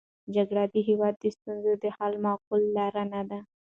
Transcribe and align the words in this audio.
جګړه 0.35 0.63
د 0.73 0.75
هېواد 0.87 1.15
د 1.19 1.25
ستونزو 1.35 1.71
د 1.83 1.85
حل 1.97 2.13
معقوله 2.25 2.67
لاره 2.77 3.03
نه 3.13 3.21
ده. 3.29 3.39